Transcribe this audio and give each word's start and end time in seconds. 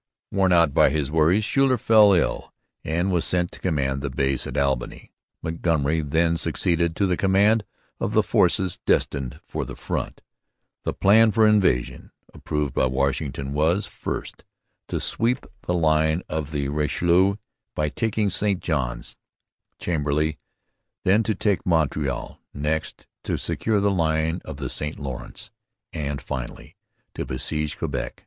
Worn 0.31 0.51
out 0.51 0.73
by 0.73 0.89
his 0.89 1.11
worries, 1.11 1.45
Schuyler 1.45 1.77
fell 1.77 2.13
ill 2.13 2.51
and 2.83 3.11
was 3.11 3.23
sent 3.23 3.51
to 3.51 3.59
command 3.59 4.01
the 4.01 4.09
base 4.09 4.47
at 4.47 4.57
Albany. 4.57 5.11
Montgomery 5.43 6.01
then 6.01 6.37
succeeded 6.37 6.95
to 6.95 7.05
the 7.05 7.15
command 7.15 7.63
of 7.99 8.13
the 8.13 8.23
force 8.23 8.57
destined 8.87 9.39
for 9.45 9.63
the 9.63 9.75
front. 9.75 10.21
The 10.85 10.93
plan 10.93 11.29
of 11.29 11.37
invasion 11.37 12.11
approved 12.33 12.73
by 12.73 12.87
Washington 12.87 13.53
was, 13.53 13.85
first, 13.85 14.43
to 14.87 14.99
sweep 14.99 15.45
the 15.67 15.75
line 15.75 16.23
of 16.27 16.49
the 16.49 16.69
Richelieu 16.69 17.35
by 17.75 17.89
taking 17.89 18.31
St 18.31 18.59
Johns 18.59 19.17
and 19.69 19.79
Chambly, 19.79 20.39
then 21.03 21.21
to 21.21 21.35
take 21.35 21.63
Montreal, 21.63 22.39
next 22.55 23.05
to 23.25 23.37
secure 23.37 23.79
the 23.79 23.91
line 23.91 24.41
of 24.45 24.57
the 24.57 24.67
St 24.67 24.97
Lawrence, 24.97 25.51
and 25.93 26.19
finally 26.19 26.75
to 27.13 27.23
besiege 27.23 27.77
Quebec. 27.77 28.19